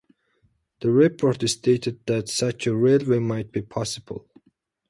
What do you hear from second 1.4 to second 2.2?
stated